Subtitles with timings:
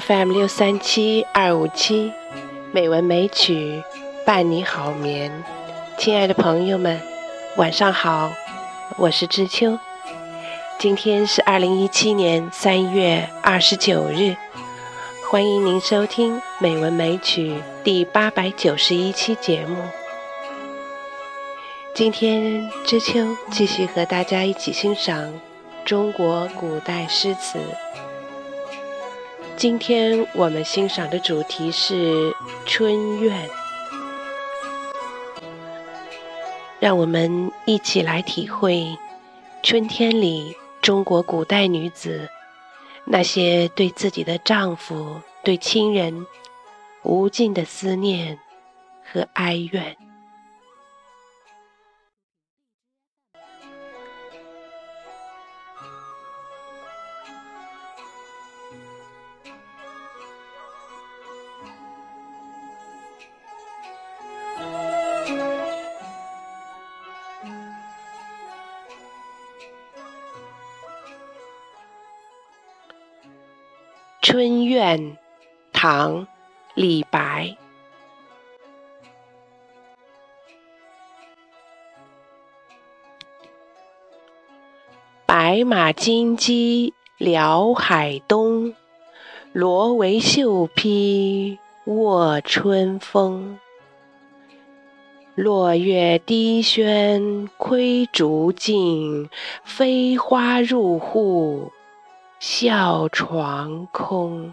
[0.00, 2.14] FM 六三七二五七，
[2.72, 3.82] 美文美曲
[4.24, 5.30] 伴你好眠。
[5.98, 6.98] 亲爱的朋友们，
[7.58, 8.32] 晚上好，
[8.96, 9.78] 我是知秋。
[10.78, 14.34] 今天是二零一七年三月二十九日，
[15.30, 17.50] 欢迎您收听《美文美曲》
[17.84, 19.76] 第八百九十一期节目。
[21.94, 25.30] 今天知秋继续和大家一起欣赏
[25.84, 27.58] 中国古代诗词。
[29.56, 32.34] 今天我们欣赏的主题是
[32.66, 33.48] 春怨，
[36.80, 38.96] 让我们一起来体会
[39.62, 42.28] 春天里中国古代女子
[43.04, 46.26] 那些对自己的丈夫、对亲人
[47.04, 48.38] 无尽的思念
[49.12, 49.96] 和哀怨。
[74.24, 75.18] 春怨，
[75.72, 76.26] 唐·
[76.74, 77.56] 李白。
[85.26, 88.76] 白马金鸡辽海东，
[89.52, 93.58] 罗帷绣披卧春风。
[95.34, 99.28] 落月低轩窥竹径，
[99.64, 101.72] 飞花入户。
[102.44, 104.52] 笑床空，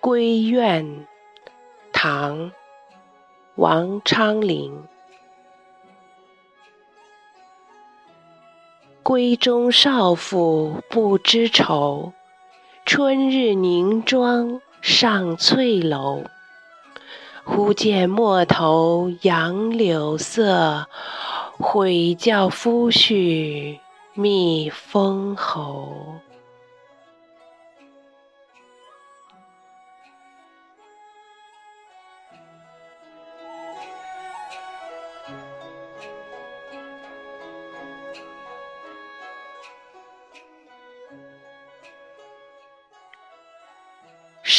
[0.00, 1.06] 归院，
[1.92, 2.50] 唐，
[3.54, 4.84] 王昌龄。
[9.04, 12.12] 闺中少妇不知愁，
[12.84, 14.60] 春日凝妆。
[14.80, 16.24] 上翠楼，
[17.44, 20.86] 忽见陌头杨柳色，
[21.58, 23.78] 悔教夫婿
[24.14, 26.20] 觅封侯。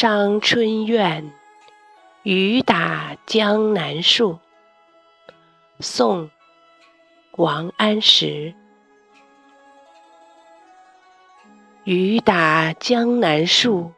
[0.00, 1.30] 伤春怨，
[2.22, 4.38] 雨打江南树。
[5.78, 6.28] 宋·
[7.32, 8.54] 王安石。
[11.84, 13.92] 雨打江南树，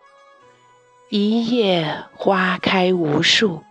[1.08, 3.62] 一夜花开无数。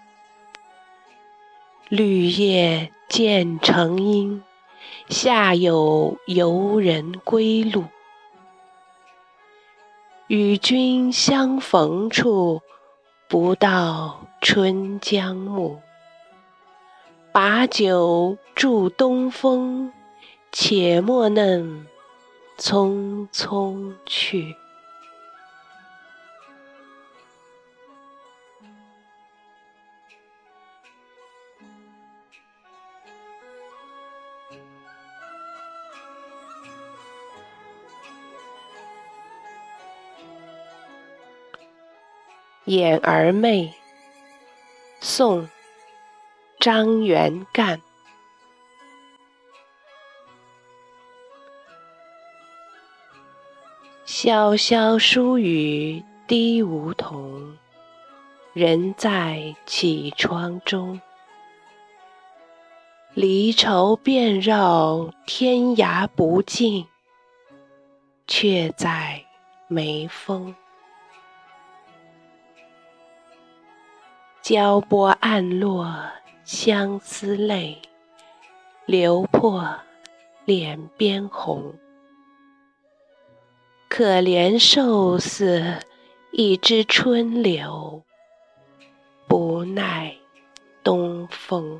[1.89, 4.41] 绿叶渐成阴，
[5.09, 7.83] 下有游人归路。
[10.33, 12.61] 与君相逢处，
[13.27, 15.81] 不到春江暮。
[17.33, 19.91] 把酒祝东风，
[20.49, 21.85] 且莫嫩
[22.57, 24.55] 匆匆去。
[42.71, 43.73] 眼儿媚，
[45.01, 45.41] 宋·
[46.57, 47.81] 张元干。
[54.05, 57.57] 潇潇疏雨滴梧桐，
[58.53, 61.01] 人在绮窗中。
[63.13, 66.87] 离愁遍绕天涯不尽，
[68.27, 69.21] 却在
[69.67, 70.55] 眉峰。
[74.41, 75.95] 交波暗落
[76.43, 77.79] 相思泪，
[78.87, 79.79] 流破
[80.45, 81.75] 脸边红。
[83.87, 85.79] 可怜瘦似
[86.31, 88.03] 一枝春柳，
[89.27, 90.15] 不耐
[90.81, 91.79] 东风。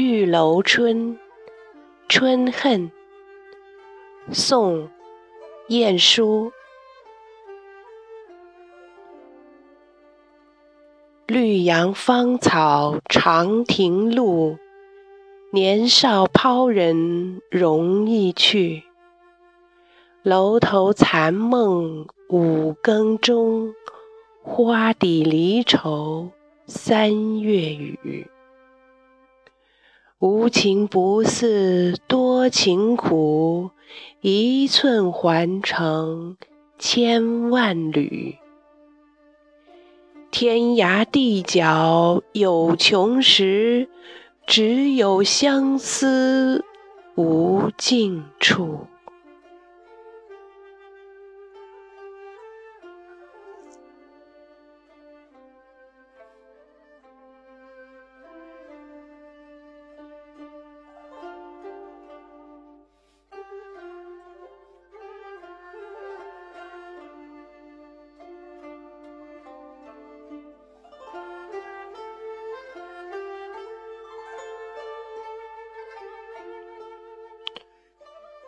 [0.00, 1.14] 玉楼春·
[2.08, 2.90] 春恨，
[4.32, 4.84] 宋·
[5.68, 6.50] 晏殊。
[11.26, 14.56] 绿杨芳草长亭路，
[15.52, 18.84] 年少抛人容易去。
[20.22, 23.74] 楼头残梦五更钟，
[24.42, 26.30] 花底离愁
[26.66, 28.30] 三月雨。
[30.20, 33.70] 无情不似多情苦，
[34.20, 36.36] 一寸还成
[36.78, 38.36] 千万缕。
[40.30, 43.88] 天涯地角有穷时，
[44.46, 46.66] 只有相思
[47.14, 48.88] 无尽处。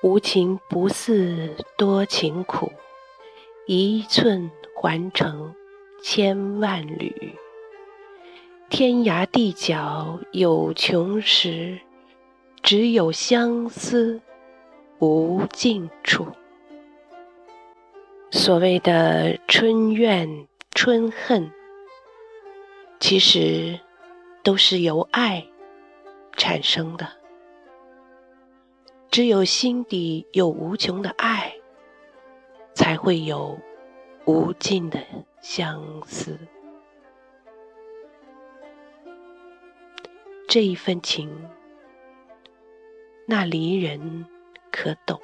[0.03, 2.73] 无情不似多情苦，
[3.67, 5.55] 一寸还成
[6.03, 7.37] 千万缕。
[8.69, 11.79] 天涯地角有穷时，
[12.63, 14.21] 只有相思
[14.99, 16.27] 无尽处。
[18.33, 21.49] 所谓的春怨春恨，
[22.99, 23.79] 其实
[24.43, 25.47] 都是由爱
[26.37, 27.22] 产生的。
[29.13, 31.55] 只有心底有无穷的爱，
[32.73, 33.61] 才会有
[34.25, 34.99] 无尽的
[35.43, 36.39] 相思。
[40.49, 41.31] 这一份情，
[43.27, 44.25] 那离人
[44.71, 45.21] 可懂。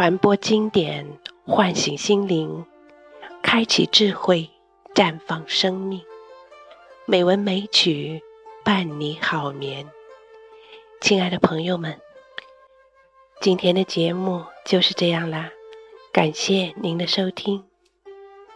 [0.00, 1.04] 传播经典，
[1.44, 2.64] 唤醒心灵，
[3.42, 4.48] 开启智慧，
[4.94, 6.00] 绽放生命。
[7.04, 8.22] 美文美曲
[8.64, 9.90] 伴你好眠，
[11.00, 12.00] 亲爱的朋友们，
[13.40, 15.50] 今天的节目就是这样啦，
[16.12, 17.64] 感谢您的收听。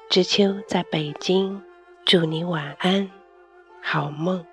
[0.08, 1.60] 知秋在北京，
[2.04, 3.10] 祝你晚安，
[3.82, 4.46] 好梦。